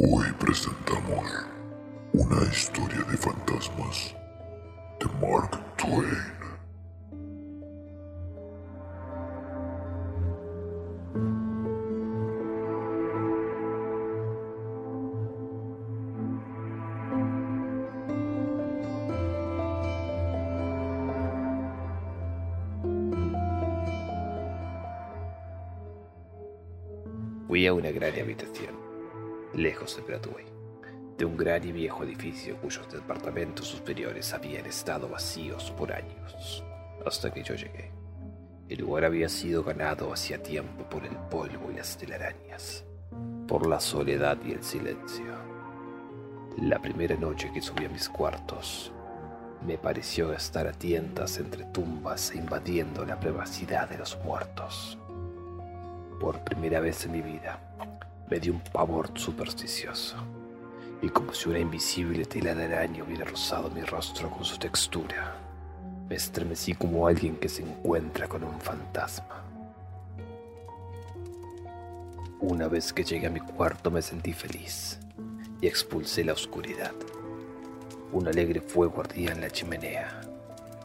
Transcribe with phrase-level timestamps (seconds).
[0.00, 1.24] Hoy presentamos
[2.12, 4.14] una historia de fantasmas
[5.00, 6.38] de Mark Twain.
[27.48, 28.77] Fui a una gran habitación,
[29.58, 30.46] lejos de Broadway,
[31.16, 36.62] de un gran y viejo edificio cuyos departamentos superiores habían estado vacíos por años,
[37.04, 37.90] hasta que yo llegué.
[38.68, 42.84] El lugar había sido ganado hacía tiempo por el polvo y las telarañas,
[43.48, 45.24] por la soledad y el silencio.
[46.62, 48.92] La primera noche que subí a mis cuartos,
[49.66, 54.98] me pareció estar a tientas entre tumbas e invadiendo la privacidad de los muertos.
[56.20, 57.67] Por primera vez en mi vida,
[58.30, 60.16] me dio un pavor supersticioso,
[61.00, 65.36] y como si una invisible tela de araña hubiera rozado mi rostro con su textura,
[66.08, 69.44] me estremecí como alguien que se encuentra con un fantasma.
[72.40, 74.98] Una vez que llegué a mi cuarto me sentí feliz
[75.60, 76.92] y expulsé la oscuridad.
[78.12, 80.20] Un alegre fuego ardía en la chimenea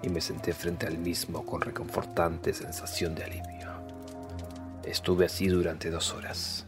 [0.01, 3.71] y me senté frente al mismo con reconfortante sensación de alivio.
[4.83, 6.65] Estuve así durante dos horas,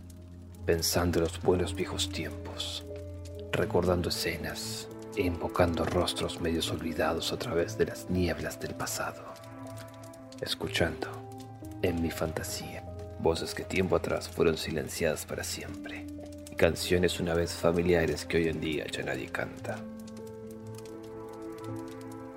[0.65, 2.83] pensando en los buenos viejos tiempos,
[3.51, 9.23] recordando escenas e invocando rostros medios olvidados a través de las nieblas del pasado,
[10.41, 11.07] escuchando,
[11.83, 12.83] en mi fantasía,
[13.19, 16.07] voces que tiempo atrás fueron silenciadas para siempre,
[16.51, 19.77] y canciones una vez familiares que hoy en día ya nadie canta.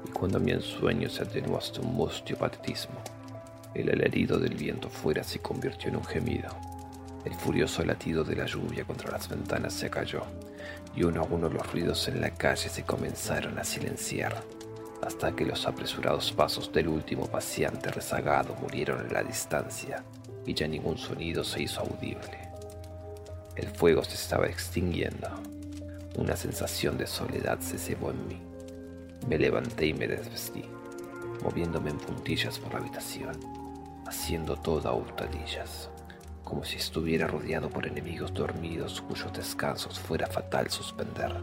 [0.06, 3.00] Y cuando mi ensueño se atenuó hasta un mustio patetismo,
[3.74, 6.67] el alarido del viento fuera se convirtió en un gemido.
[7.28, 10.22] El furioso latido de la lluvia contra las ventanas se cayó,
[10.96, 14.42] y uno a uno los ruidos en la calle se comenzaron a silenciar,
[15.02, 20.02] hasta que los apresurados pasos del último paseante rezagado murieron en la distancia,
[20.46, 22.48] y ya ningún sonido se hizo audible.
[23.56, 25.28] El fuego se estaba extinguiendo.
[26.16, 28.40] Una sensación de soledad se cebó en mí.
[29.28, 30.64] Me levanté y me desvestí,
[31.42, 33.38] moviéndome en puntillas por la habitación,
[34.06, 35.90] haciendo todo a hurtadillas,
[36.48, 41.42] como si estuviera rodeado por enemigos dormidos cuyos descansos fuera fatal suspender.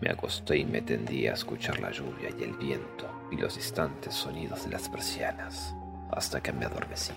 [0.00, 4.14] Me acosté y me tendí a escuchar la lluvia y el viento y los distantes
[4.14, 5.72] sonidos de las persianas,
[6.10, 7.14] hasta que me adormecí.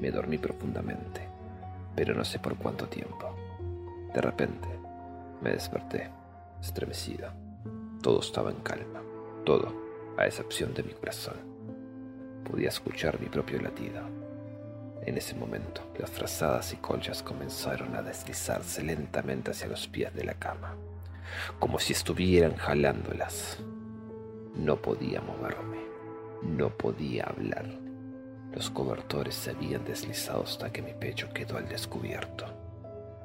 [0.00, 1.28] Me dormí profundamente,
[1.94, 3.36] pero no sé por cuánto tiempo.
[4.12, 4.68] De repente,
[5.40, 6.10] me desperté,
[6.60, 7.30] estremecido.
[8.02, 9.00] Todo estaba en calma,
[9.44, 9.72] todo,
[10.18, 11.51] a excepción de mi corazón.
[12.44, 14.02] Podía escuchar mi propio latido.
[15.04, 20.24] En ese momento, las frazadas y colchas comenzaron a deslizarse lentamente hacia los pies de
[20.24, 20.76] la cama,
[21.58, 23.58] como si estuvieran jalándolas.
[24.54, 25.78] No podía moverme,
[26.42, 27.66] no podía hablar.
[28.52, 32.46] Los cobertores se habían deslizado hasta que mi pecho quedó al descubierto.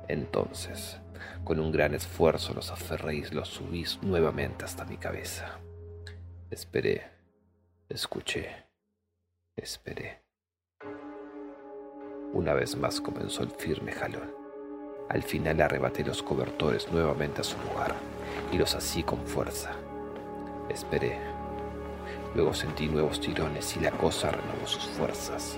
[0.07, 0.97] Entonces,
[1.43, 5.59] con un gran esfuerzo los aferré y los subí nuevamente hasta mi cabeza.
[6.49, 7.03] Esperé,
[7.89, 8.66] escuché,
[9.57, 10.21] esperé.
[12.33, 14.31] Una vez más comenzó el firme jalón.
[15.09, 17.95] Al final arrebaté los cobertores nuevamente a su lugar
[18.51, 19.71] y los así con fuerza.
[20.69, 21.17] Esperé.
[22.35, 25.57] Luego sentí nuevos tirones y la cosa renovó sus fuerzas.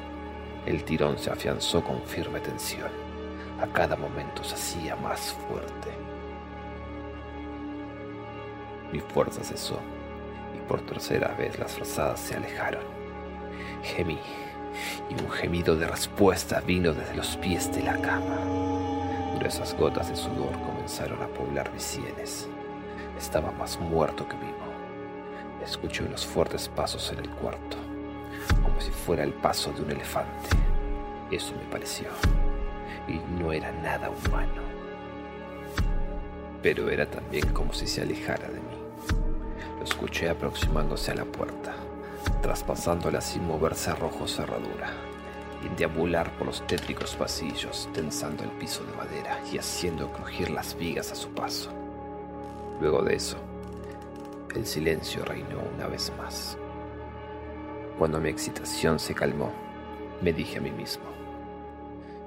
[0.66, 2.90] El tirón se afianzó con firme tensión.
[3.60, 5.90] A cada momento se hacía más fuerte.
[8.94, 9.80] Mi fuerza cesó
[10.56, 13.00] y por tercera vez las frazadas se alejaron.
[13.84, 14.20] Gemí
[15.10, 18.38] y un gemido de respuesta vino desde los pies de la cama.
[19.38, 22.48] Gruesas gotas de sudor comenzaron a poblar mis sienes.
[23.18, 24.58] Estaba más muerto que vivo.
[25.64, 27.78] Escuché unos fuertes pasos en el cuarto,
[28.64, 30.50] como si fuera el paso de un elefante.
[31.32, 32.08] Eso me pareció.
[33.08, 34.62] Y no era nada humano.
[36.62, 38.78] Pero era también como si se alejara de mí.
[39.78, 41.74] Lo escuché aproximándose a la puerta
[42.42, 44.94] traspasándola sin moverse rojo cerradura,
[45.64, 50.78] y deambular por los tétricos pasillos, tensando el piso de madera y haciendo crujir las
[50.78, 51.72] vigas a su paso.
[52.80, 53.38] Luego de eso,
[54.56, 56.58] el silencio reinó una vez más.
[57.98, 59.52] Cuando mi excitación se calmó,
[60.22, 61.04] me dije a mí mismo,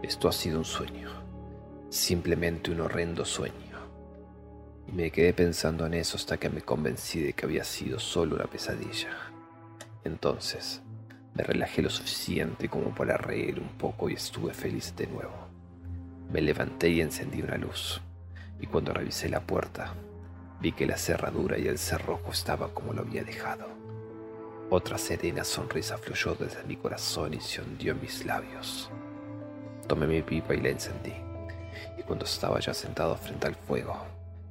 [0.03, 1.11] esto ha sido un sueño,
[1.89, 3.55] simplemente un horrendo sueño.
[4.89, 8.35] Y me quedé pensando en eso hasta que me convencí de que había sido solo
[8.35, 9.32] una pesadilla.
[10.05, 10.83] Entonces,
[11.35, 15.49] me relajé lo suficiente como para reír un poco y estuve feliz de nuevo.
[16.31, 18.01] Me levanté y encendí una luz,
[18.61, 19.95] y cuando revisé la puerta,
[20.61, 23.67] vi que la cerradura y el cerrojo estaba como lo había dejado.
[24.71, 28.91] Otra serena sonrisa fluyó desde mi corazón y se hundió en mis labios.
[29.87, 31.15] Tomé mi pipa y la encendí,
[31.99, 33.97] y cuando estaba ya sentado frente al fuego,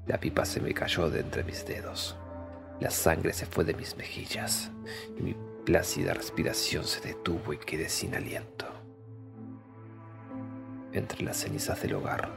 [0.08, 2.16] la pipa se me cayó de entre mis dedos.
[2.82, 4.72] La sangre se fue de mis mejillas
[5.16, 5.36] y mi
[5.66, 8.66] plácida respiración se detuvo y quedé sin aliento.
[10.92, 12.32] Entre las cenizas del hogar,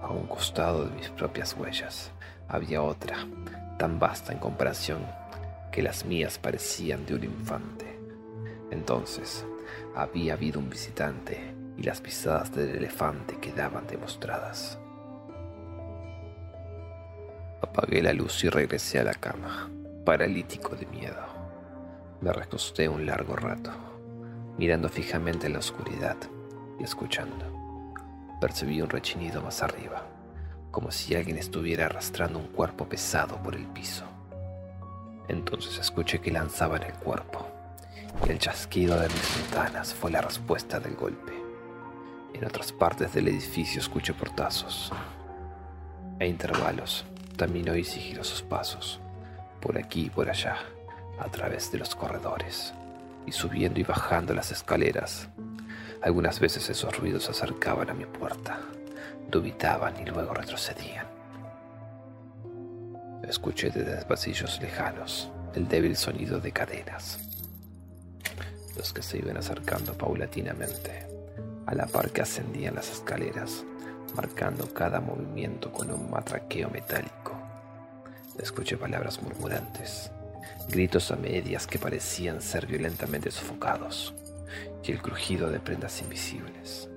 [0.00, 2.12] a un costado de mis propias huellas,
[2.46, 3.26] había otra,
[3.76, 5.04] tan vasta en comparación
[5.72, 7.98] que las mías parecían de un infante.
[8.70, 9.44] Entonces,
[9.96, 14.78] había habido un visitante y las pisadas del elefante quedaban demostradas.
[17.62, 19.70] Apagué la luz y regresé a la cama,
[20.04, 21.22] paralítico de miedo.
[22.20, 23.70] Me recosté un largo rato,
[24.58, 26.16] mirando fijamente en la oscuridad
[26.80, 27.46] y escuchando.
[28.40, 30.02] Percibí un rechinido más arriba,
[30.72, 34.04] como si alguien estuviera arrastrando un cuerpo pesado por el piso.
[35.28, 37.46] Entonces escuché que lanzaban el cuerpo,
[38.26, 41.32] y el chasquido de mis ventanas fue la respuesta del golpe.
[42.34, 44.92] En otras partes del edificio escuché portazos.
[46.18, 47.04] A intervalos
[47.36, 49.00] también oí sigilosos pasos,
[49.60, 50.56] por aquí y por allá,
[51.18, 52.74] a través de los corredores,
[53.26, 55.28] y subiendo y bajando las escaleras.
[56.02, 58.60] Algunas veces esos ruidos se acercaban a mi puerta,
[59.30, 61.06] dubitaban y luego retrocedían.
[63.28, 67.18] Escuché desde pasillos lejanos el débil sonido de cadenas,
[68.76, 71.06] los que se iban acercando paulatinamente,
[71.66, 73.64] a la par que ascendían las escaleras,
[74.14, 77.36] marcando cada movimiento con un matraqueo metálico.
[78.38, 80.10] Escuché palabras murmurantes,
[80.68, 84.14] gritos a medias que parecían ser violentamente sofocados,
[84.82, 86.88] y el crujido de prendas invisibles.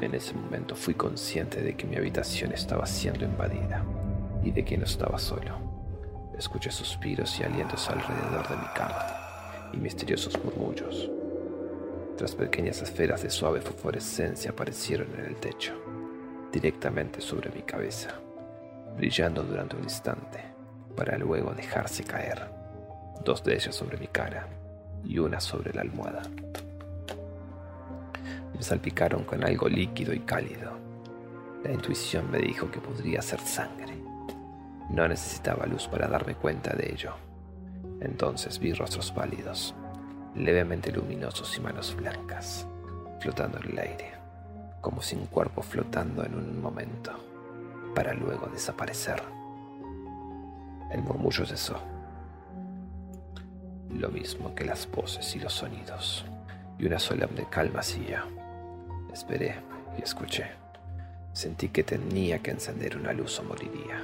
[0.00, 3.84] En ese momento fui consciente de que mi habitación estaba siendo invadida
[4.42, 5.58] y de que no estaba solo.
[6.36, 11.10] Escuché suspiros y alientos alrededor de mi cama y misteriosos murmullos.
[12.16, 15.74] Tres pequeñas esferas de suave fosforescencia aparecieron en el techo,
[16.52, 18.10] directamente sobre mi cabeza,
[18.96, 20.38] brillando durante un instante,
[20.94, 22.48] para luego dejarse caer,
[23.24, 24.46] dos de ellas sobre mi cara
[25.04, 26.22] y una sobre la almohada.
[28.54, 30.70] Me salpicaron con algo líquido y cálido.
[31.64, 33.96] La intuición me dijo que podría ser sangre.
[34.88, 37.14] No necesitaba luz para darme cuenta de ello.
[38.00, 39.74] Entonces vi rostros pálidos,
[40.34, 42.66] levemente luminosos y manos blancas,
[43.20, 44.14] flotando en el aire,
[44.80, 47.12] como si un cuerpo flotando en un momento,
[47.94, 49.22] para luego desaparecer.
[50.90, 51.80] El murmullo cesó,
[53.90, 56.24] lo mismo que las voces y los sonidos,
[56.78, 58.24] y una solemne calma hacía.
[59.12, 59.56] Esperé
[59.96, 60.46] y escuché.
[61.32, 64.00] Sentí que tenía que encender una luz o moriría.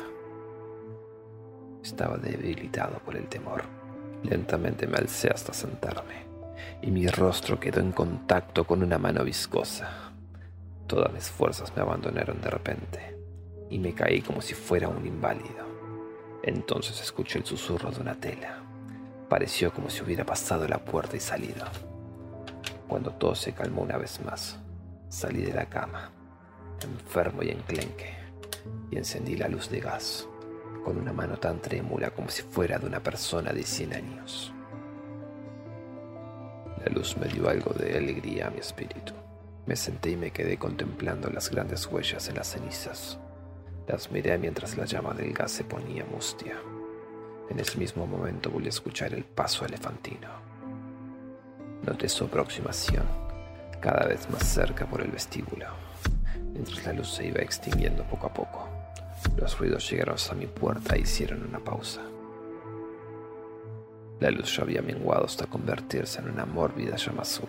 [1.82, 3.79] Estaba debilitado por el temor.
[4.22, 6.26] Lentamente me alcé hasta sentarme,
[6.82, 10.12] y mi rostro quedó en contacto con una mano viscosa.
[10.86, 13.16] Todas mis fuerzas me abandonaron de repente,
[13.70, 15.64] y me caí como si fuera un inválido.
[16.42, 18.62] Entonces escuché el susurro de una tela.
[19.28, 21.64] Pareció como si hubiera pasado la puerta y salido.
[22.88, 24.58] Cuando todo se calmó una vez más,
[25.08, 26.10] salí de la cama,
[26.82, 28.16] enfermo y enclenque,
[28.90, 30.26] y encendí la luz de gas.
[30.82, 34.52] Con una mano tan trémula como si fuera de una persona de 100 años.
[36.84, 39.12] La luz me dio algo de alegría a mi espíritu.
[39.66, 43.18] Me senté y me quedé contemplando las grandes huellas en las cenizas.
[43.86, 46.56] Las miré mientras la llama del gas se ponía mustia.
[47.50, 50.28] En ese mismo momento volví a escuchar el paso elefantino.
[51.82, 53.04] Noté su aproximación,
[53.80, 55.66] cada vez más cerca por el vestíbulo,
[56.52, 58.69] mientras la luz se iba extinguiendo poco a poco.
[59.36, 62.02] Los ruidos llegaron a mi puerta e hicieron una pausa.
[64.20, 67.48] La luz ya había menguado hasta convertirse en una mórbida llama azul,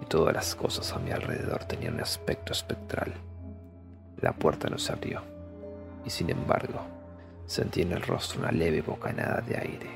[0.00, 3.12] y todas las cosas a mi alrededor tenían un aspecto espectral.
[4.20, 5.22] La puerta no se abrió,
[6.04, 6.80] y sin embargo,
[7.46, 9.90] sentí en el rostro una leve bocanada de aire.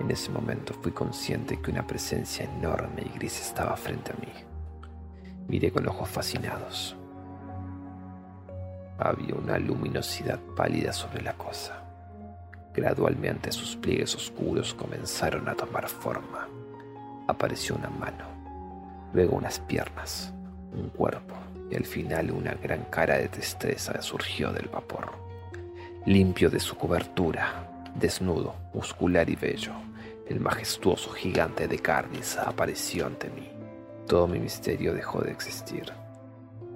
[0.00, 4.32] En ese momento fui consciente que una presencia enorme y gris estaba frente a mí.
[5.48, 6.96] Miré con ojos fascinados.
[8.98, 11.82] Había una luminosidad pálida sobre la cosa.
[12.72, 16.48] Gradualmente sus pliegues oscuros comenzaron a tomar forma.
[17.28, 18.24] Apareció una mano,
[19.12, 20.32] luego unas piernas,
[20.72, 21.34] un cuerpo
[21.70, 25.10] y al final una gran cara de tristeza surgió del vapor.
[26.06, 29.72] Limpio de su cobertura, desnudo, muscular y bello,
[30.26, 33.50] el majestuoso gigante de Cardis apareció ante mí.
[34.06, 35.92] Todo mi misterio dejó de existir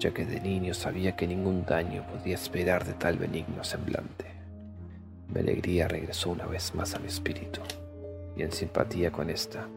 [0.00, 4.24] ya que de niño sabía que ningún daño podía esperar de tal benigno semblante.
[5.28, 7.60] Mi alegría regresó una vez más a mi espíritu,
[8.34, 9.68] y en simpatía con esta,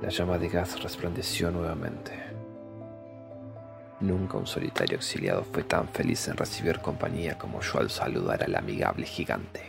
[0.00, 2.12] la llama de gas resplandeció nuevamente.
[4.00, 8.56] Nunca un solitario exiliado fue tan feliz en recibir compañía como yo al saludar al
[8.56, 9.60] amigable gigante.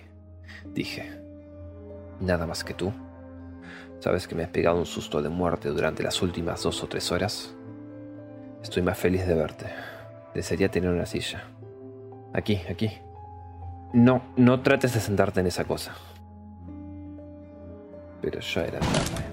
[0.73, 1.11] Dije,
[2.21, 2.91] ¿nada más que tú?
[3.99, 7.11] ¿Sabes que me has pegado un susto de muerte durante las últimas dos o tres
[7.11, 7.53] horas?
[8.63, 9.65] Estoy más feliz de verte.
[10.33, 11.43] Desearía tener una silla.
[12.31, 12.91] Aquí, aquí.
[13.91, 15.93] No, no trates de sentarte en esa cosa.
[18.21, 19.23] Pero ya era tarde.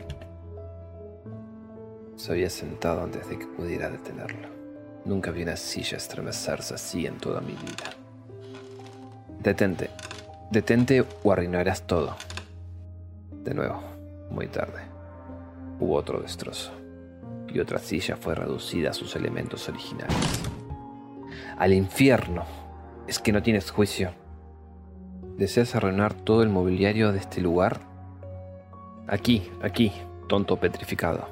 [2.17, 4.49] Se había sentado antes de que pudiera detenerlo.
[5.05, 7.95] Nunca vi una silla estremecerse así en toda mi vida.
[9.39, 9.91] Detente.
[10.51, 12.17] Detente o arruinarás todo.
[13.45, 13.81] De nuevo,
[14.29, 14.81] muy tarde.
[15.79, 16.80] Hubo otro destrozo
[17.53, 20.43] y otra silla fue reducida a sus elementos originales.
[21.57, 22.45] Al infierno.
[23.07, 24.13] ¿Es que no tienes juicio?
[25.37, 27.81] ¿Deseas arruinar todo el mobiliario de este lugar?
[29.09, 29.93] Aquí, aquí,
[30.29, 31.27] tonto petrificado.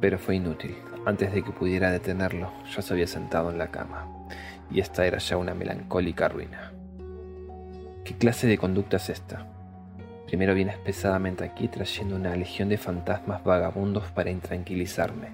[0.00, 0.76] Pero fue inútil.
[1.04, 4.06] Antes de que pudiera detenerlo, ya se había sentado en la cama,
[4.70, 6.72] y esta era ya una melancólica ruina.
[8.04, 9.46] ¿Qué clase de conducta es esta?
[10.30, 15.30] Primero vienes pesadamente aquí trayendo una legión de fantasmas vagabundos para intranquilizarme.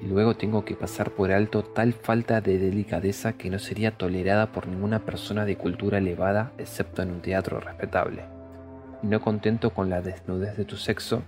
[0.00, 4.50] Y luego tengo que pasar por alto tal falta de delicadeza que no sería tolerada
[4.50, 8.24] por ninguna persona de cultura elevada excepto en un teatro respetable.
[9.04, 11.22] No contento con la desnudez de tu sexo,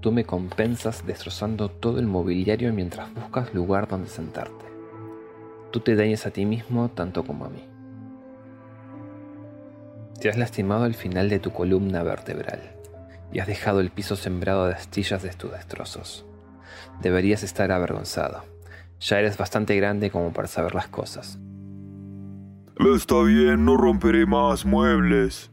[0.00, 4.66] tú me compensas destrozando todo el mobiliario mientras buscas lugar donde sentarte.
[5.70, 7.77] Tú te dañas a ti mismo tanto como a mí.
[10.20, 12.60] Te has lastimado el final de tu columna vertebral
[13.32, 16.26] y has dejado el piso sembrado de astillas de tus destrozos.
[17.00, 18.42] Deberías estar avergonzado.
[19.00, 21.38] Ya eres bastante grande como para saber las cosas.
[22.94, 25.52] Está bien, no romperé más muebles.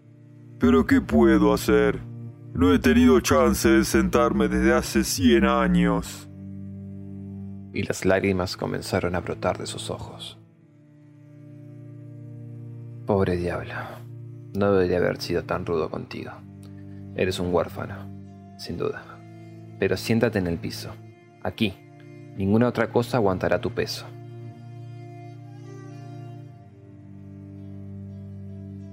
[0.60, 2.00] Pero ¿qué puedo hacer?
[2.54, 6.30] No he tenido chance de sentarme desde hace 100 años.
[7.74, 10.40] Y las lágrimas comenzaron a brotar de sus ojos.
[13.06, 13.95] Pobre diablo.
[14.56, 16.32] No debería haber sido tan rudo contigo.
[17.16, 17.96] Eres un huérfano,
[18.58, 19.04] sin duda.
[19.80, 20.92] Pero siéntate en el piso,
[21.44, 21.74] aquí.
[22.38, 24.06] Ninguna otra cosa aguantará tu peso.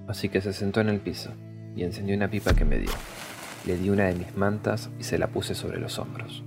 [0.09, 1.31] Así que se sentó en el piso
[1.75, 2.90] y encendió una pipa que me dio.
[3.64, 6.42] Le di una de mis mantas y se la puse sobre los hombros.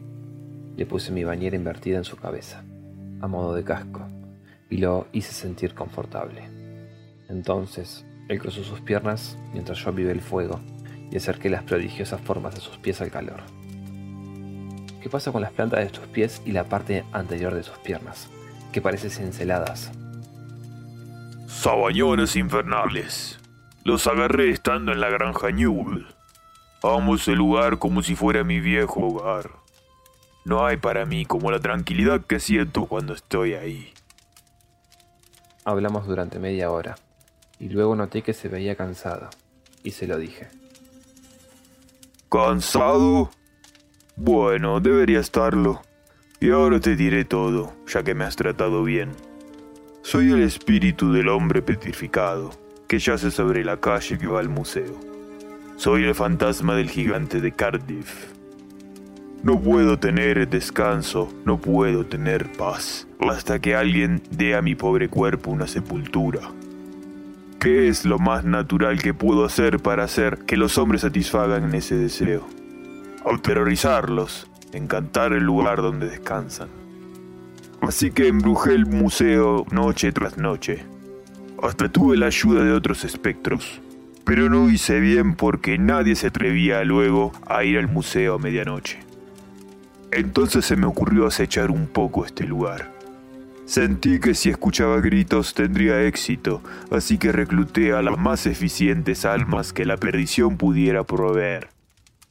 [0.76, 2.64] Le puse mi bañera invertida en su cabeza,
[3.22, 4.06] a modo de casco,
[4.70, 6.44] y lo hice sentir confortable.
[7.30, 10.60] Entonces él cruzó sus piernas mientras yo avivé el fuego
[11.12, 13.42] y acerqué las prodigiosas formas de sus pies al calor.
[15.02, 18.28] ¿Qué pasa con las plantas de tus pies y la parte anterior de tus piernas,
[18.72, 19.92] que parecen cinceladas?
[21.48, 23.40] Sabañones infernales.
[23.84, 26.08] Los agarré estando en la granja Newell.
[26.82, 29.52] Amo ese lugar como si fuera mi viejo hogar.
[30.44, 33.94] No hay para mí como la tranquilidad que siento cuando estoy ahí.
[35.64, 36.96] Hablamos durante media hora,
[37.66, 39.28] y luego noté que se veía cansado,
[39.84, 40.50] y se lo dije.
[42.30, 43.32] ¿Cansado?
[44.16, 45.82] Bueno, debería estarlo.
[46.40, 49.14] Y ahora te diré todo, ya que me has tratado bien.
[50.04, 52.52] Soy el espíritu del hombre petrificado,
[52.88, 55.00] que yace sobre la calle que va al museo.
[55.76, 58.28] Soy el fantasma del gigante de Cardiff.
[59.42, 65.10] No puedo tener descanso, no puedo tener paz, hasta que alguien dé a mi pobre
[65.10, 66.52] cuerpo una sepultura.
[67.66, 71.96] ¿Qué es lo más natural que puedo hacer para hacer que los hombres satisfagan ese
[71.96, 72.48] deseo?
[73.26, 76.68] Aterrorizarlos, encantar el lugar donde descansan.
[77.82, 80.86] Así que embrujé el museo noche tras noche.
[81.64, 83.82] Hasta tuve la ayuda de otros espectros.
[84.26, 89.00] Pero no hice bien porque nadie se atrevía luego a ir al museo a medianoche.
[90.12, 92.95] Entonces se me ocurrió acechar un poco este lugar.
[93.66, 99.74] Sentí que si escuchaba gritos tendría éxito, así que recluté a las más eficientes almas
[99.74, 101.70] que la perdición pudiera proveer.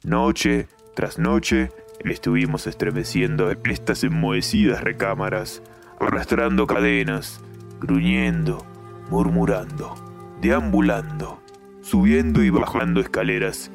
[0.03, 1.71] Noche tras noche
[2.05, 5.61] estuvimos estremeciendo estas enmohecidas recámaras,
[5.99, 7.41] arrastrando cadenas,
[7.81, 8.65] gruñendo,
[9.09, 9.93] murmurando,
[10.41, 11.41] deambulando,
[11.81, 13.71] subiendo y bajando escaleras,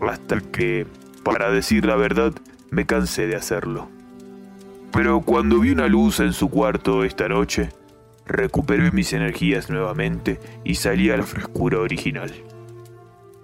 [0.00, 0.86] hasta que,
[1.22, 2.32] para decir la verdad,
[2.70, 3.90] me cansé de hacerlo.
[4.94, 7.70] Pero cuando vi una luz en su cuarto esta noche,
[8.26, 12.32] recuperé mis energías nuevamente y salí a la frescura original.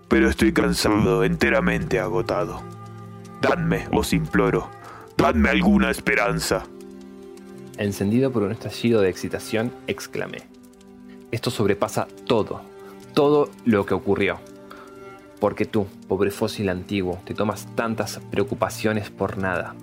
[0.06, 2.62] Pero estoy cansado, enteramente agotado.
[3.42, 4.70] Dadme, os imploro,
[5.16, 6.62] dadme alguna esperanza.
[7.78, 10.42] Encendido por un estallido de excitación, exclamé.
[11.32, 12.60] Esto sobrepasa todo,
[13.12, 14.38] todo lo que ocurrió.
[15.40, 19.74] Porque tú, pobre fósil antiguo, te tomas tantas preocupaciones por nada.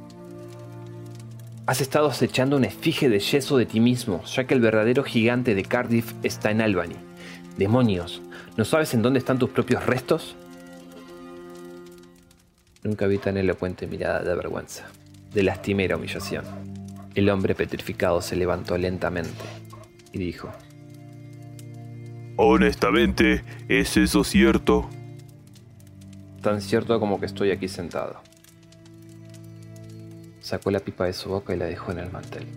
[1.68, 5.54] Has estado acechando una efigie de yeso de ti mismo, ya que el verdadero gigante
[5.54, 6.96] de Cardiff está en Albany.
[7.58, 8.22] Demonios,
[8.56, 10.38] ¿no sabes en dónde están tus propios restos?
[12.84, 14.86] Nunca vi tan elocuente mirada de vergüenza,
[15.34, 16.46] de lastimera humillación.
[17.16, 19.44] El hombre petrificado se levantó lentamente
[20.14, 20.50] y dijo,
[22.38, 24.90] Honestamente, ¿es eso cierto?
[26.42, 28.22] Tan cierto como que estoy aquí sentado.
[30.48, 32.48] Sacó la pipa de su boca y la dejó en el mantel.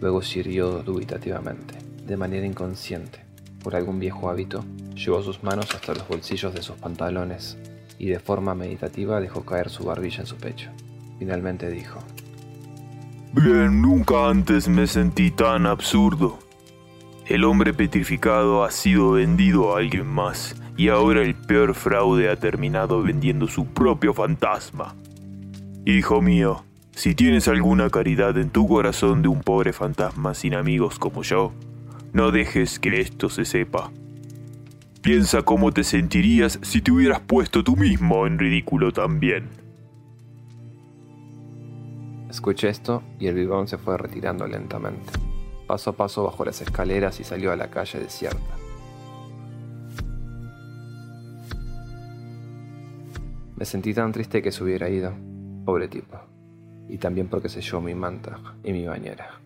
[0.00, 1.74] Luego sirvió dubitativamente,
[2.06, 3.24] de manera inconsciente,
[3.64, 7.58] por algún viejo hábito, llevó sus manos hasta los bolsillos de sus pantalones
[7.98, 10.70] y de forma meditativa dejó caer su barbilla en su pecho.
[11.18, 11.98] Finalmente dijo,
[13.32, 16.38] Bien, nunca antes me sentí tan absurdo.
[17.26, 22.36] El hombre petrificado ha sido vendido a alguien más y ahora el peor fraude ha
[22.36, 24.94] terminado vendiendo su propio fantasma.
[25.84, 26.62] Hijo mío,
[26.96, 31.52] si tienes alguna caridad en tu corazón de un pobre fantasma sin amigos como yo,
[32.14, 33.92] no dejes que esto se sepa.
[35.02, 39.50] Piensa cómo te sentirías si te hubieras puesto tú mismo en ridículo también.
[42.30, 45.12] Escuché esto y el vivón se fue retirando lentamente.
[45.66, 48.56] Paso a paso bajó las escaleras y salió a la calle desierta.
[53.54, 55.12] Me sentí tan triste que se hubiera ido,
[55.66, 56.35] pobre tipo,
[56.88, 59.40] y también porque selló mi manta y mi bañera.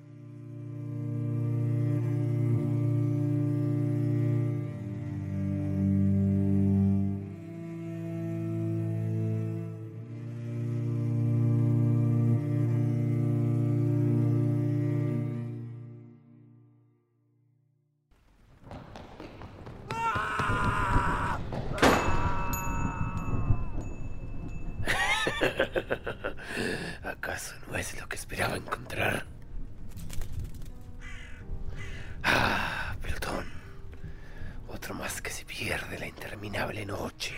[36.91, 37.35] Noche.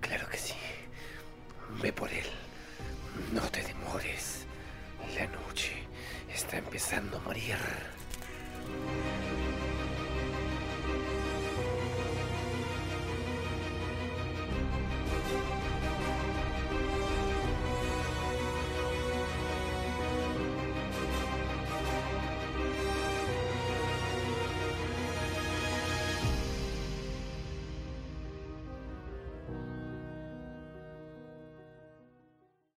[0.00, 0.54] Claro que sí.
[1.82, 2.26] Ve por él.
[3.32, 4.46] No te demores.
[5.16, 5.72] La noche
[6.32, 7.56] está empezando a morir.